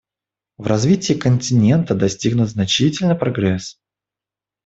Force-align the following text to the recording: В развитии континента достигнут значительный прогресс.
В 0.57 0.65
развитии 0.65 1.13
континента 1.13 1.93
достигнут 1.93 2.49
значительный 2.49 3.13
прогресс. 3.13 3.79